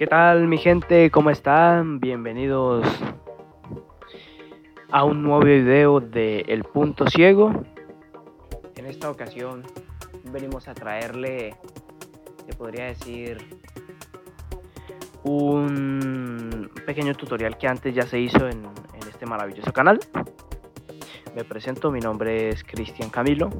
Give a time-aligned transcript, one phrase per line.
[0.00, 1.10] ¿Qué tal mi gente?
[1.10, 2.00] ¿Cómo están?
[2.00, 2.86] Bienvenidos
[4.90, 7.52] a un nuevo video de El Punto Ciego.
[8.76, 9.62] En esta ocasión
[10.32, 11.54] venimos a traerle,
[12.46, 13.46] se podría decir,
[15.22, 20.00] un pequeño tutorial que antes ya se hizo en, en este maravilloso canal.
[21.36, 23.50] Me presento, mi nombre es Cristian Camilo.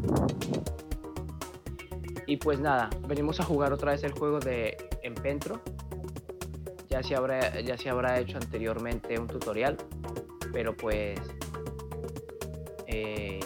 [2.26, 5.60] Y pues nada, venimos a jugar otra vez el juego de Empentro.
[6.90, 9.76] Ya se habrá, ya se habrá hecho anteriormente un tutorial,
[10.52, 11.20] pero pues
[12.88, 13.40] eh,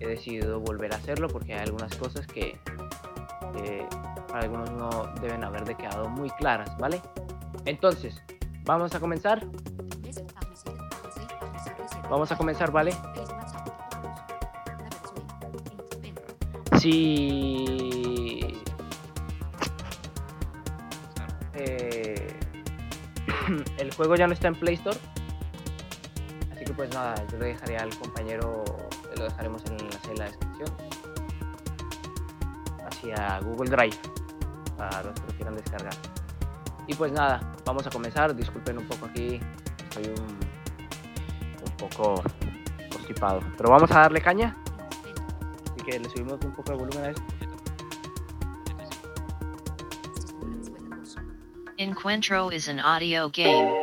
[0.00, 2.58] he decidido volver a hacerlo porque hay algunas cosas que
[3.62, 3.86] eh,
[4.28, 7.02] para algunos no deben haber de quedado muy claras, ¿vale?
[7.66, 8.22] Entonces,
[8.64, 9.46] vamos a comenzar.
[12.08, 12.92] Vamos a comenzar, ¿vale?
[16.78, 17.69] Si
[24.00, 24.98] juego ya no está en Play Store,
[26.54, 28.64] así que pues nada, yo lo dejaré al compañero,
[29.14, 30.68] lo dejaremos en el enlace de la descripción
[32.86, 33.98] hacia Google Drive
[34.78, 35.92] para los que lo quieran descargar.
[36.86, 38.34] Y pues nada, vamos a comenzar.
[38.34, 39.38] Disculpen un poco aquí,
[39.84, 40.38] estoy un,
[41.66, 42.22] un poco
[42.90, 44.56] constipado, pero vamos a darle caña.
[45.72, 47.22] Así que le subimos un poco de volumen a esto.
[51.76, 53.79] Encuentro is an audio game.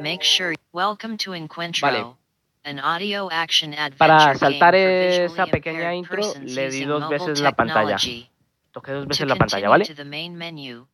[0.00, 0.54] Make sure.
[0.72, 2.16] Welcome to Encuentro, Vale.
[2.64, 7.40] an audio action adventure Para game saltar for esa pequeña intro, le di dos veces
[7.40, 7.96] la pantalla.
[8.72, 9.84] Toqué dos To veces la pantalla, ¿vale?
[9.84, 10.86] to the main menu,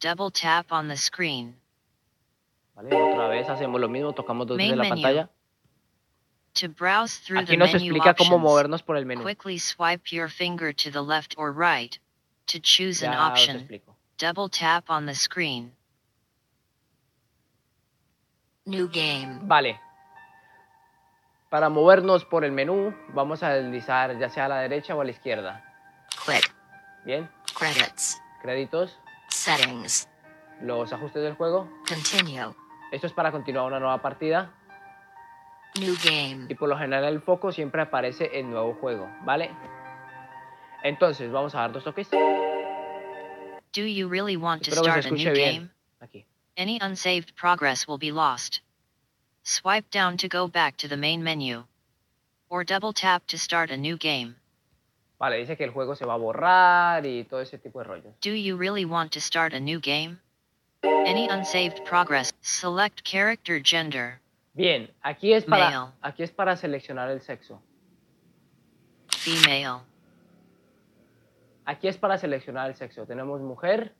[0.00, 1.56] double tap on the screen.
[2.76, 5.02] Vale, otra vez hacemos lo mismo, tocamos dos veces Main la menu.
[5.02, 5.28] pantalla.
[6.54, 9.22] To browse through Aquí the nos menu explica cómo options, movernos por el menú.
[9.22, 11.98] quickly swipe your finger to the left or right.
[12.46, 13.68] To choose an Ya os option,
[14.18, 15.72] double tap on the screen.
[18.66, 19.40] New game.
[19.42, 19.80] Vale.
[21.50, 25.04] Para movernos por el menú, vamos a deslizar ya sea a la derecha o a
[25.04, 25.64] la izquierda.
[26.26, 26.44] Quit.
[27.04, 28.20] Bien, Credits.
[28.42, 28.98] créditos,
[29.28, 30.08] Settings.
[30.62, 31.68] los ajustes del juego.
[31.86, 32.54] Continue.
[32.90, 34.50] Esto es para continuar una nueva partida.
[35.78, 36.46] New game.
[36.48, 39.50] Y por lo general el foco siempre aparece en nuevo juego, ¿vale?
[40.82, 42.08] Entonces, vamos a dar dos toques.
[42.10, 45.54] Do you really want to Espero que se start a new bien.
[45.56, 45.70] game?
[46.00, 46.26] Aquí.
[46.56, 48.60] Any unsaved progress will be lost.
[49.42, 51.64] Swipe down to go back to the main menu.
[52.48, 54.36] Or double tap to start a new game.
[55.18, 58.14] Vale, dice que el juego se va a borrar y todo ese tipo de rollos.
[58.20, 60.20] Do you really want to start a new game?
[60.84, 62.32] Any unsaved progress.
[62.42, 64.20] Select character gender.
[64.54, 65.92] Bien, aquí es para, Male.
[66.02, 67.60] aquí es para seleccionar el sexo.
[69.08, 69.80] Female.
[71.64, 73.06] Aquí es para seleccionar el sexo.
[73.06, 73.92] Tenemos mujer.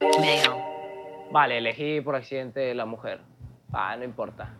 [0.00, 0.73] Male.
[1.34, 3.18] Vale, elegí por accidente la mujer.
[3.72, 4.54] Ah, no importa.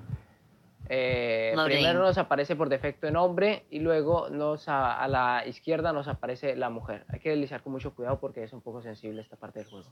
[0.89, 5.93] Eh, primero nos aparece por defecto en hombre y luego nos a, a la izquierda
[5.93, 7.05] nos aparece la mujer.
[7.11, 9.89] Hay que deslizar con mucho cuidado porque es un poco sensible esta parte del juego.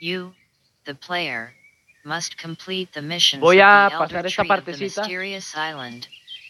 [0.00, 0.32] You,
[0.84, 1.50] the player,
[2.04, 5.02] must complete the Voy a pasar esta partecita.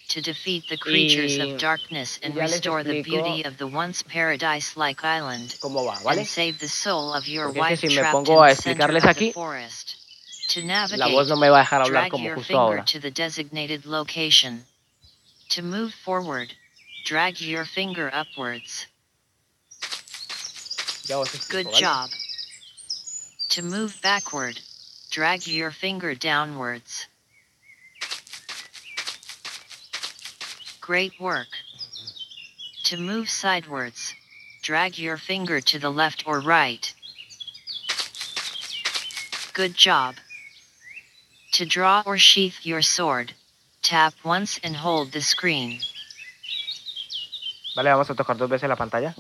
[0.09, 5.55] To defeat the creatures of darkness and restore the beauty of the once paradise-like island.
[5.61, 5.69] Va?
[5.69, 6.19] ¿Vale?
[6.21, 8.97] and save the soul of your Porque es que wife si trapped in the center
[8.97, 9.97] of the forest.
[10.51, 12.85] To La navigate, voz no me va a dejar hablar como your justo finger ahora.
[12.87, 14.65] to the designated location.
[15.51, 16.55] To move forward,
[17.05, 18.87] drag your finger upwards.
[21.51, 22.09] Good job.
[23.51, 24.59] To move backward,
[25.11, 27.09] drag your finger downwards.
[30.89, 31.49] Great work.
[32.85, 34.15] To move sidewards,
[34.63, 36.91] drag your finger to the left or right.
[39.53, 40.15] Good job.
[41.53, 43.35] To draw or sheath your sword,
[43.83, 45.81] tap once and hold the screen.
[47.77, 49.15] Vale, vamos a tocar dos veces la pantalla.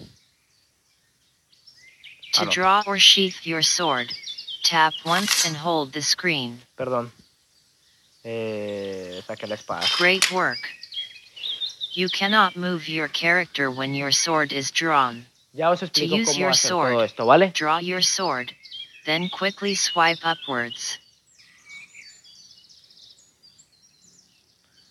[2.32, 2.50] To Ah, no.
[2.50, 4.14] draw or sheath your sword,
[4.62, 6.62] tap once and hold the screen.
[6.78, 7.10] Perdón.
[8.25, 9.87] Eh, saqué la espada.
[9.98, 10.77] Great work.
[11.98, 15.26] You cannot move your character when your sword is drawn.
[15.52, 16.92] Ya os explico use cómo your hacer sword.
[16.92, 17.50] todo esto, ¿vale?
[17.52, 18.54] Draw your sword,
[19.04, 21.00] then quickly swipe upwards.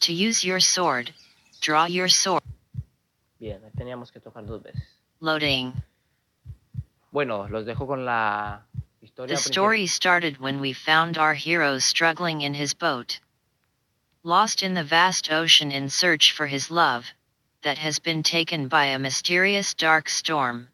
[0.01, 1.13] To use your sword,
[1.61, 2.43] draw your sword.
[3.39, 4.83] Bien, teníamos que tocar dos veces.
[5.21, 5.71] Loading.
[7.13, 8.63] Bueno, los dejo con la
[9.01, 9.33] historia.
[9.33, 13.21] The story started when we found our hero struggling in his boat
[14.27, 17.05] lost in the vast ocean in search for his love,
[17.63, 20.67] that has been taken by a mysterious dark storm.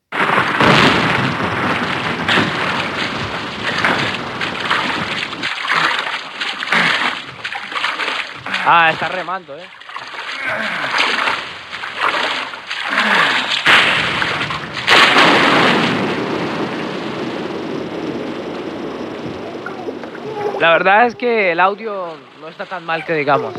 [8.66, 10.93] Ah, está remando, eh.
[20.64, 23.54] La verdad es que el audio no está tan mal que digamos.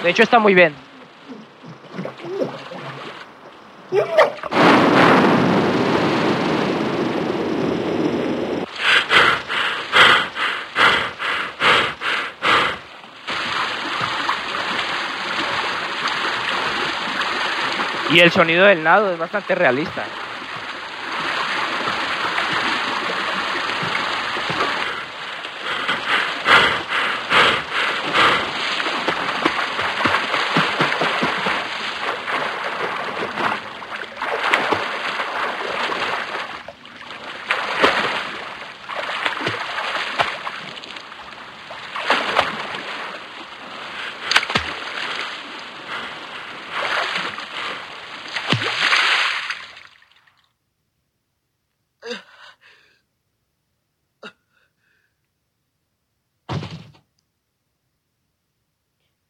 [0.00, 0.76] De hecho está muy bien.
[18.12, 20.04] Y el sonido del nado es bastante realista.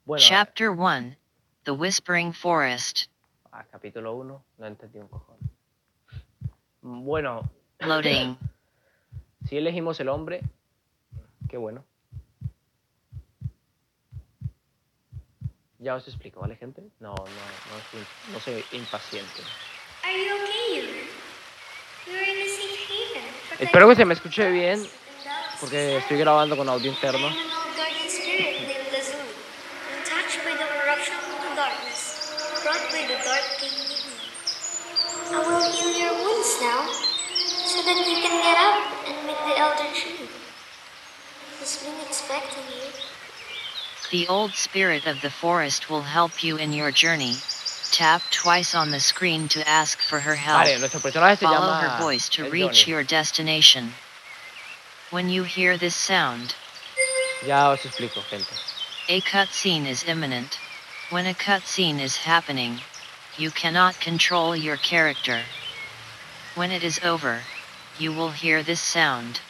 [0.07, 1.17] Bueno, Chapter 1
[1.65, 3.09] The Whispering Forest.
[3.51, 5.37] ah, capítulo 1, no entendí un cojón.
[6.81, 7.51] Bueno,
[7.81, 8.39] Loading.
[9.49, 10.43] si elegimos el hombre,
[11.49, 11.85] qué bueno.
[15.81, 16.83] Ya os explico, ¿vale, gente?
[17.01, 19.43] No, no, no, soy, no soy impaciente.
[20.05, 21.05] Are you okay, Euler?
[22.07, 23.59] You're in a safe haven.
[23.59, 24.87] Espero que se me escuche bien,
[25.61, 27.56] porque estoy grabando con audio interno.
[37.87, 40.27] So that you can get up and meet the elder tree.
[41.61, 42.91] He's been expecting you.
[44.11, 47.35] The old spirit of the forest will help you in your journey.
[47.93, 50.65] Tap twice on the screen to ask for her help.
[50.65, 52.91] Vale, nuestro personaje Follow her voice to reach Johnny.
[52.91, 53.95] your destination.
[55.11, 56.57] When you hear this sound,
[57.47, 58.51] Ya os explico, gente.
[59.09, 60.59] a cutscene is imminent.
[61.11, 62.81] When a cutscene is happening,
[63.39, 65.43] you cannot control your character.
[66.57, 67.43] When it is over,
[67.99, 69.41] you will hear this sound.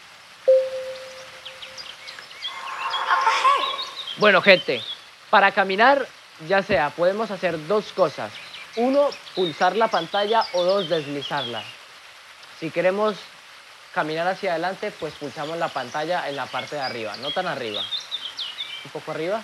[3.11, 4.19] Up ahead!
[4.19, 4.83] Bueno, gente,
[5.31, 6.07] para caminar,
[6.49, 8.33] ya sea, podemos hacer dos cosas.
[8.77, 11.63] Uno, pulsar la pantalla o dos, deslizarla.
[12.61, 13.17] Si queremos
[13.95, 17.83] caminar hacia adelante, pues pulsamos la pantalla en la parte de arriba, no tan arriba.
[18.85, 19.43] Un poco arriba,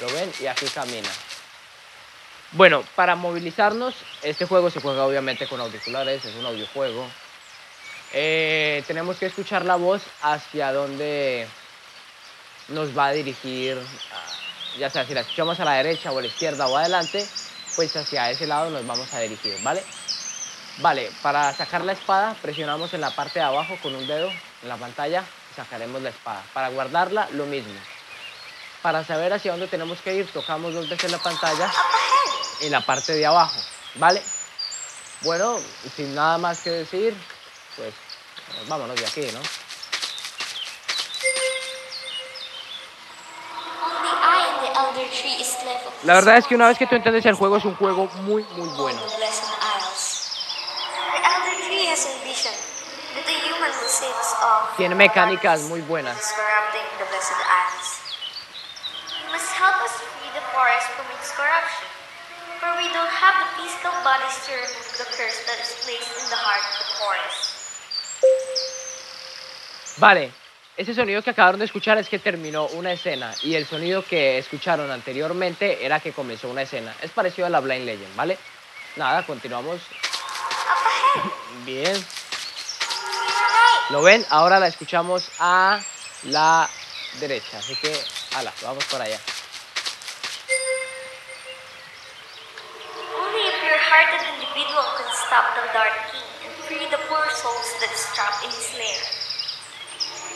[0.00, 1.08] lo ven, y aquí camina.
[2.52, 7.06] Bueno, para movilizarnos, este juego se juega obviamente con auriculares, es un audiojuego.
[8.12, 11.46] Eh, tenemos que escuchar la voz hacia donde
[12.68, 16.20] nos va a dirigir, a- ya sea si la escuchamos a la derecha o a
[16.22, 17.26] la izquierda o adelante,
[17.76, 19.82] pues hacia ese lado nos vamos a dirigir, ¿vale?
[20.78, 24.28] Vale, para sacar la espada presionamos en la parte de abajo con un dedo
[24.62, 25.22] en la pantalla
[25.52, 26.42] y sacaremos la espada.
[26.52, 27.74] Para guardarla, lo mismo.
[28.82, 31.70] Para saber hacia dónde tenemos que ir, tocamos dos veces la pantalla
[32.60, 33.60] en la parte de abajo,
[33.96, 34.22] ¿vale?
[35.22, 35.58] Bueno,
[35.96, 37.14] sin nada más que decir,
[37.76, 37.94] pues
[38.68, 39.40] vámonos de aquí, ¿no?
[46.04, 48.42] La verdad es que una vez que tú entiendes el juego, es un juego muy,
[48.56, 49.00] muy bueno.
[49.00, 50.32] the Blessed Isles.
[51.12, 52.56] The elder tree has envisioned
[53.14, 54.68] that the human will save us all.
[54.76, 56.16] Tiene mecánicas muy buenas.
[56.16, 57.88] that is corrupting the Blessed Isles.
[59.12, 61.84] You must help us free the forest from its corruption,
[62.60, 66.26] for we don't have the physical bodies to remove the curse that is placed in
[66.32, 67.59] the heart of the forest.
[70.00, 70.32] Vale,
[70.78, 74.38] ese sonido que acabaron de escuchar es que terminó una escena y el sonido que
[74.38, 76.96] escucharon anteriormente era que comenzó una escena.
[77.02, 78.38] Es parecido a la Blind Legend, ¿vale?
[78.96, 79.82] Nada, continuamos.
[81.66, 82.02] Bien!
[83.90, 84.24] ¿lo ven?
[84.30, 85.78] Ahora la escuchamos a
[86.24, 86.70] la
[87.18, 87.92] derecha, así que,
[88.36, 89.18] ala, vamos por allá.
[93.18, 93.42] Only
[98.72, 99.19] a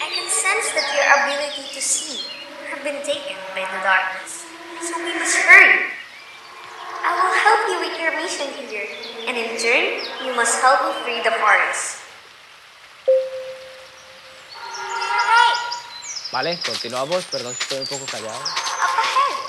[0.05, 2.29] I can sense that your ability to see
[2.69, 4.45] have been taken by the darkness,
[4.85, 5.81] so we must hurry.
[7.01, 8.85] I will help you with your mission here,
[9.25, 12.05] and in turn, you must help me free the forest.
[16.29, 18.37] To Vale, continuamos, perdón si estoy un poco callado.
[18.37, 19.41] up ahead.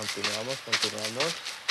[0.00, 1.61] Continuamos, continuamos.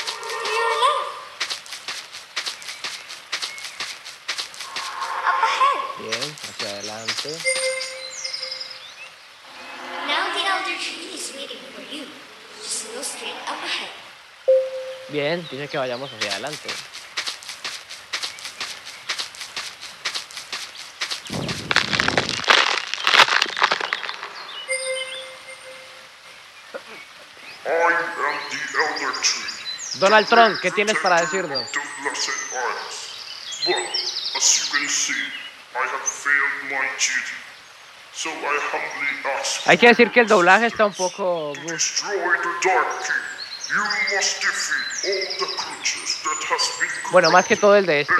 [15.10, 16.70] Bien, dice que vayamos hacia adelante.
[29.96, 31.70] Donald Trump, ¿qué tienes para decirnos?
[39.66, 41.54] Hay que decir que el doblaje está un poco...
[41.54, 43.32] to destroy the Dark King.
[43.72, 43.84] You
[44.16, 48.13] must defeat all the creatures that has been Bueno, más que todo el de este.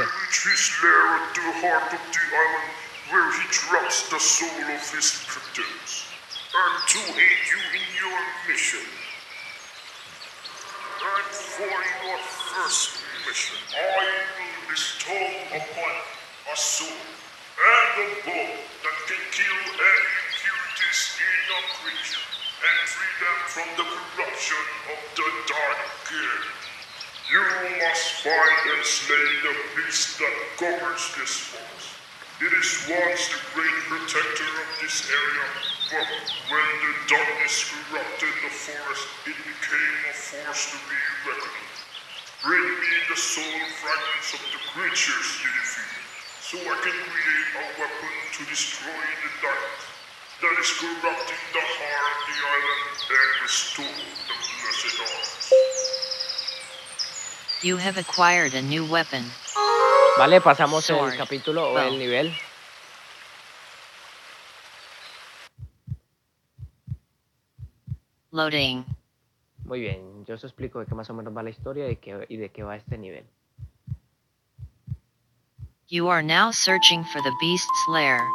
[17.58, 18.50] And the bow
[18.84, 22.26] that can kill any impurities in creature
[22.64, 26.44] and free them from the corruption of the dark king.
[27.32, 27.44] You
[27.84, 31.90] must find and slay the beast that governs this forest.
[32.42, 35.48] It is once the great protector of this area,
[35.92, 36.10] but
[36.52, 41.72] when the darkness corrupted the forest, it became a force to be reckoned.
[42.44, 46.11] Bring me the soul fragments of the creatures you defeated,
[46.52, 49.84] so I can create a weapon to destroy the darkness
[50.42, 53.96] that is corrupting the heart of the island and restore
[54.28, 55.46] the blessed arms.
[57.64, 59.24] You have acquired a new weapon.
[60.18, 61.18] Vale, pasamos el Sword.
[61.18, 62.34] capítulo o el nivel.
[68.32, 68.86] Loading.
[69.66, 72.26] Muy bien, yo os explico de qué más o menos va la historia y, qué-
[72.30, 73.26] y de qué va este nivel.
[75.92, 78.26] You are now searching for the beast's lair.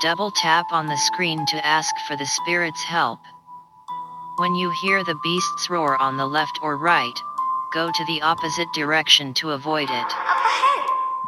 [0.00, 3.18] Double tap on the screen to ask for the spirit's help.
[4.36, 7.18] When you hear the beast's roar on the left or right,
[7.74, 10.12] go to the opposite direction to avoid it.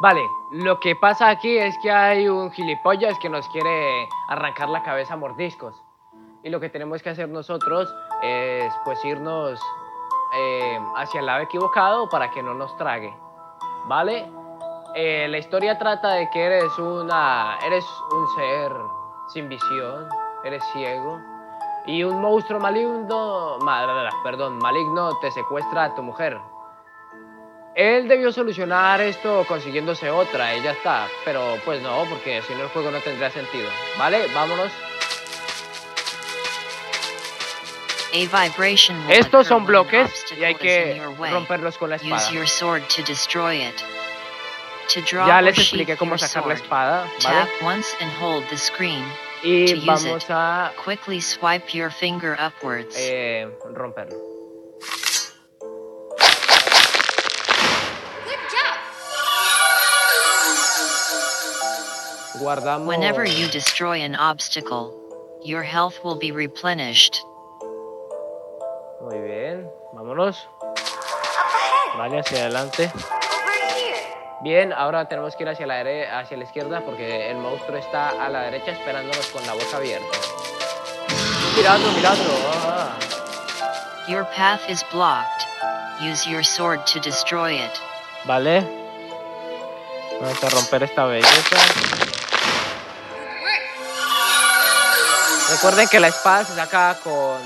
[0.01, 4.83] Vale, lo que pasa aquí es que hay un gilipollas que nos quiere arrancar la
[4.83, 5.75] cabeza a mordiscos.
[6.45, 9.59] Y lo que tenemos que hacer nosotros es pues irnos
[10.33, 13.13] eh, hacia el lado equivocado para que no nos trague.
[13.87, 14.42] ¿Vale?
[14.95, 17.57] Eh, la historia trata de que eres una.
[17.65, 18.71] eres un ser
[19.33, 20.07] sin visión,
[20.43, 21.19] eres ciego.
[21.85, 23.57] Y un monstruo maligno.
[23.61, 26.39] ma- perdón, maligno te secuestra a tu mujer.
[27.75, 31.07] Él debió solucionar esto consiguiéndose otra ya está.
[31.25, 33.67] Pero pues no, porque si no el juego no tendría sentido.
[33.97, 34.27] ¿Vale?
[34.33, 34.71] Vámonos.
[38.13, 41.01] A vibration will Estos son bloques y hay que
[41.33, 42.15] romperlos con la espada.
[45.27, 47.75] Ya les expliqué cómo sacar la espada, tap ¿vale?
[47.77, 49.03] once and hold the screen.
[49.43, 50.29] Y to use vamos it.
[50.29, 52.95] a Quickly swipe your finger upwards.
[52.97, 54.15] eh, romperlo.
[62.39, 62.87] Guardamos.
[62.87, 64.93] Whenever you destroy an obstacle,
[65.43, 67.21] your health will be replenished.
[69.01, 70.37] Muy bien, vámonos.
[71.97, 72.91] Vale, hacia adelante.
[74.43, 78.09] Bien, ahora tenemos que ir hacia la, dere- hacia la izquierda porque el monstruo está
[78.09, 80.17] a la derecha esperándonos con la boca abierta.
[81.55, 82.33] Miradlo, miradlo.
[82.67, 82.89] ah.
[84.09, 85.45] Your path is blocked.
[86.01, 87.71] Use your sword to destroy it.
[88.25, 88.67] Vale.
[90.19, 91.57] Vamos a romper esta belleza.
[95.51, 97.41] Recuerden que la espada se saca con...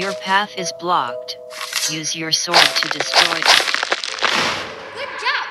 [0.00, 1.36] Your path is blocked.
[1.90, 3.44] Use your sword to destroy it.
[4.94, 5.46] Good job!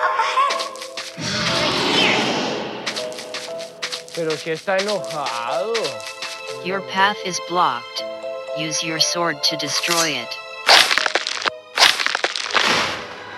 [0.00, 0.56] Up ahead!
[1.60, 2.24] Right here!
[4.14, 5.76] Pero si está enojado.
[6.64, 8.02] Your path is blocked.
[8.56, 10.34] Use your sword to destroy it.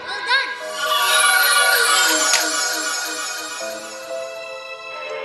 [0.06, 0.50] Well done!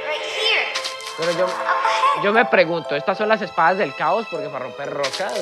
[0.07, 0.73] Right here!
[1.19, 1.66] Pero yo, Up ahead!
[2.23, 4.25] Yo me pregunto, ¿estas son las espadas del caos?
[4.29, 5.33] Porque para romper rocas.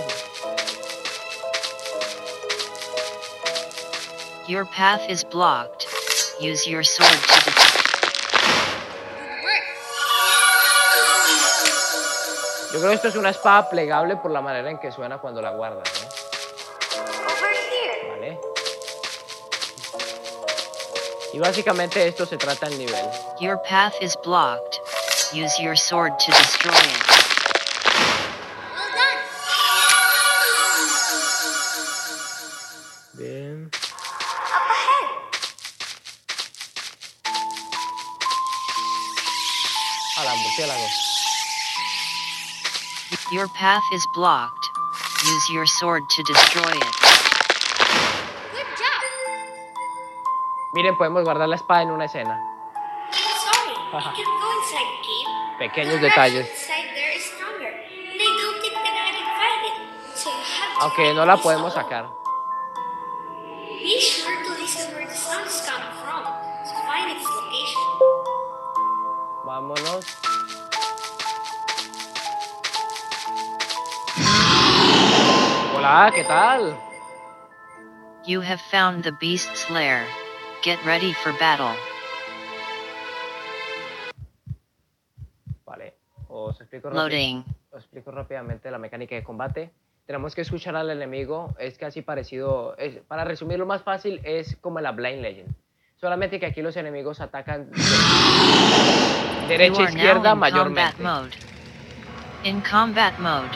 [4.48, 5.88] Your path is blocked.
[6.40, 7.52] Use your sword to!
[12.74, 15.42] Yo creo que esto es una espada plegable por la manera en que suena cuando
[15.42, 15.90] la guardas,
[17.72, 18.10] here!
[18.10, 18.40] ¿Vale?
[21.32, 23.06] Y básicamente esto se trata el nivel.
[23.40, 24.82] Your path is blocked.
[25.34, 27.16] Use your sword to destroy it.
[33.16, 33.72] Then.
[33.74, 35.08] Up ahead.
[40.20, 40.88] Alam, murciélago.
[43.32, 44.70] Your path is blocked.
[45.26, 46.96] Use your sword to destroy it.
[48.54, 49.02] Good job.
[50.74, 52.40] Miren, podemos guardar la espada en una escena.
[53.12, 54.52] Sorry.
[55.58, 56.70] Pequeños detalles.
[60.80, 62.10] Aunque no la podemos sacar.
[69.46, 70.06] Vámonos.
[75.76, 76.78] Hola, ¿qué tal?
[78.26, 80.04] You have found the beast's lair.
[80.64, 81.76] Get ready for battle.
[86.78, 89.72] Explico, explico rápidamente la mecánica de combate.
[90.06, 94.80] Tenemos que escuchar al enemigo, es casi parecido, es- para resumirlo más fácil, es como
[94.80, 95.56] la Blind Legend.
[96.00, 97.78] Solamente que aquí los enemigos atacan de-
[99.48, 101.04] derecha izquierda now in combat mayormente.
[101.04, 101.32] mode.
[102.44, 103.50] In combat mode,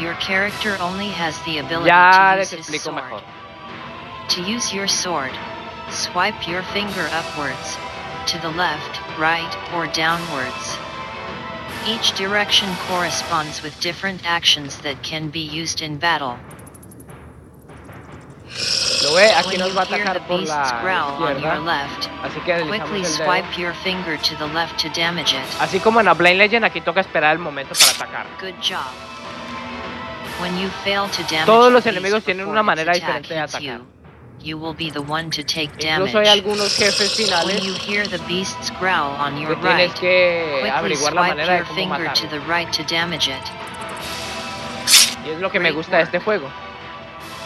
[0.00, 3.04] your character only has the ability Ya to les use his explico sword.
[3.04, 3.22] mejor.
[4.36, 5.32] To use your sword,
[5.90, 7.76] swipe your finger upwards,
[8.26, 10.78] to the left, right, or downwards.
[11.86, 16.36] Each direction corresponds with different actions that can be used in battle.
[19.02, 21.88] Lo ve, aquí When nos va a atacar por la izquierda.
[22.22, 25.42] Así que quickly swipe your finger to the left to damage it.
[25.58, 28.26] Así como en la Blind Legend, aquí toca esperar el momento para atacar.
[28.40, 28.86] Good job.
[30.40, 33.62] When you fail to damage Todos los enemigos tienen una manera diferente de atacar.
[33.62, 33.86] You,
[34.42, 36.10] you will be the one to take damage.
[36.10, 39.90] Incluso hay algunos jefes When finales you hear the beast's growl on que your tienes
[39.90, 42.82] right, que quickly averiguar la swipe manera de your cómo finger to the right to
[42.84, 43.42] damage it.
[45.26, 46.50] Y es lo que me gusta de este juego.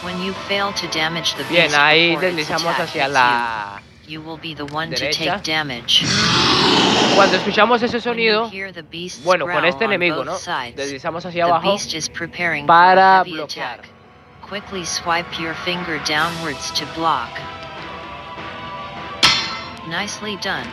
[0.03, 3.81] When you fail to damage the Bien, beast ahí before its deslizamos hacia la...
[4.07, 5.41] you, will be the one to derecha.
[5.41, 6.05] take damage.
[7.15, 8.51] Cuando escuchamos ese sonido,
[9.23, 10.37] bueno, con este enemigo, ¿no?
[10.75, 13.94] Deslizamos hacia abajo beast is preparing para bloquear.
[14.45, 14.63] Attack.
[14.63, 17.29] Quickly swipe your finger downwards to block.
[19.87, 20.67] Nicely done.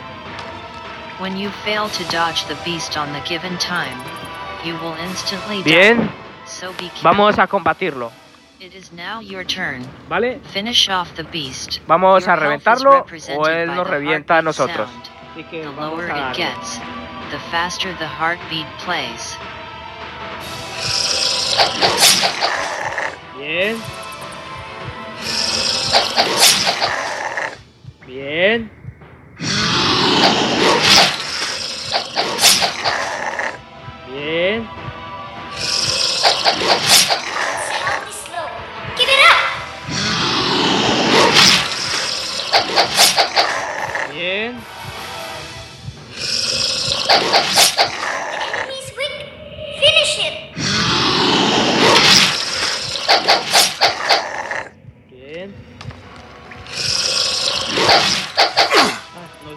[1.19, 3.97] When you fail to dodge the beast on the given time,
[4.65, 6.11] you will instantly die.
[6.45, 7.01] So be careful.
[7.03, 8.11] vamos a combatirlo,
[8.59, 9.85] It is now your turn.
[10.09, 10.39] ¿vale?
[10.51, 11.79] Finish off the beast.
[11.87, 13.05] Vamos Your a health reventarlo
[13.37, 14.89] o él nos the revienta a nosotros.
[14.89, 15.09] sound.
[15.33, 16.79] Así que The lower a it gets,
[17.31, 19.37] the faster the heartbeat plays.
[23.37, 23.77] Bien.
[28.05, 28.69] Bien.
[34.07, 34.67] Bien.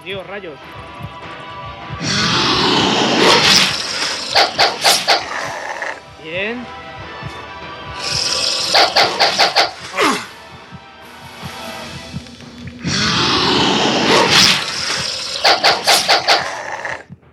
[0.07, 0.59] Ah, nos dio rayos.
[6.23, 6.65] Bien.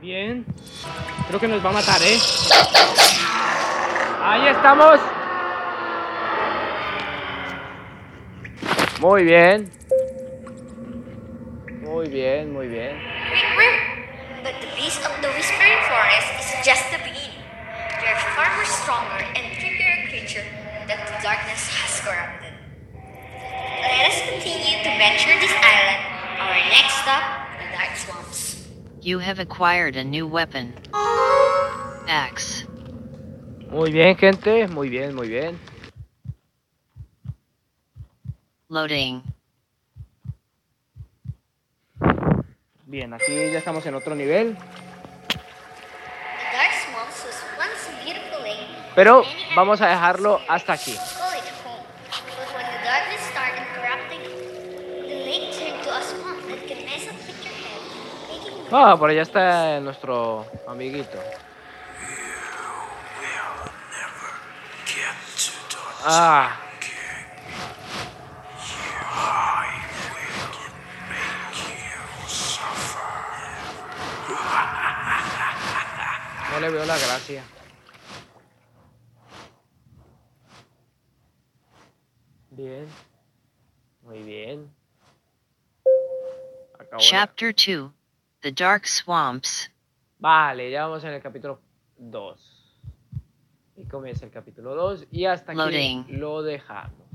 [0.01, 0.45] Bien.
[1.27, 2.19] Creo que nos va a matar, ¿eh?
[4.23, 4.99] Ahí estamos.
[8.99, 9.83] Muy bien.
[12.03, 12.99] Muy bien, muy bien.
[14.43, 17.39] But the beast of the Whispering Forest is just the beginning.
[18.01, 20.43] They're far more stronger and trickier creature
[20.89, 22.51] that the darkness has corrupted.
[23.79, 26.03] Let us continue to venture this island.
[26.43, 27.23] Our next stop,
[27.57, 28.67] the Dark Swamps.
[28.99, 30.73] You have acquired a new weapon.
[32.09, 32.65] Axe.
[33.71, 34.67] Muy bien, gente.
[34.67, 35.57] Muy bien, muy bien.
[38.67, 39.33] Loading.
[42.93, 44.56] Bien, aquí ya estamos en otro nivel.
[48.93, 49.23] Pero
[49.56, 50.93] vamos a dejarlo hasta aquí.
[50.93, 51.82] call it home.
[52.38, 53.63] But when the darkness started
[76.63, 77.43] le veo la gracia.
[82.52, 82.88] Bien.
[84.02, 84.73] Muy bien.
[86.80, 87.91] Acabó Chapter 2
[88.39, 89.69] The Dark Swamps.
[90.19, 91.60] Vale, ya vamos en el capítulo
[91.97, 92.80] 2.
[93.76, 96.06] Y comienza el capítulo 2 y hasta aquí Loading.
[96.17, 97.10] lo dejamos.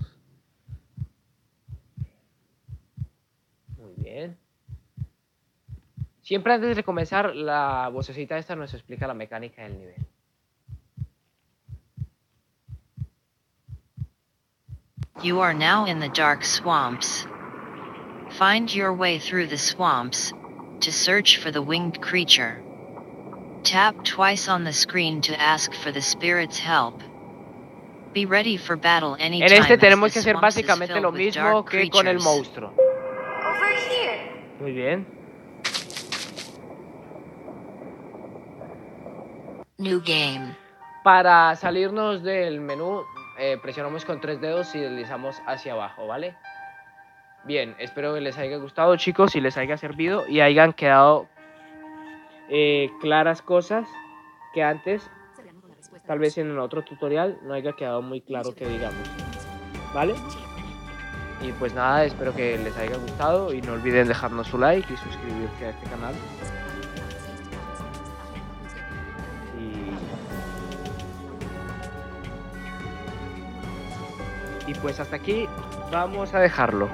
[3.79, 4.37] Muy bien.
[6.29, 9.95] Siempre antes de comenzar, la vocecita esta nos explica la mecánica del nivel.
[15.23, 17.27] You are now in the dark swamps.
[18.33, 20.35] Find your way through the swamps
[20.81, 22.63] to search for the winged creature.
[23.63, 27.01] Tap twice on the screen to ask for the spirit's help.
[28.13, 32.07] Be ready for battle anytime En este tenemos que hacer básicamente lo mismo que con
[32.07, 32.75] el monstruo.
[32.77, 34.21] Over here.
[34.61, 35.18] Muy bien.
[39.81, 40.57] New game.
[41.05, 43.05] Para salirnos del menú,
[43.39, 46.35] eh, presionamos con tres dedos y deslizamos hacia abajo, ¿vale?
[47.45, 51.29] Bien, espero que les haya gustado, chicos, y les haya servido y hayan quedado
[52.49, 53.87] eh, claras cosas
[54.53, 55.09] que antes,
[56.09, 59.09] tal vez en el otro tutorial, no haya quedado muy claro que digamos,
[59.95, 60.17] ¿vale?
[61.41, 64.97] Y pues nada, espero que les haya gustado y no olviden dejarnos su like y
[64.97, 66.15] suscribirse a este canal.
[74.81, 75.49] Pues hasta aquí
[75.91, 76.89] vamos a dejarlo.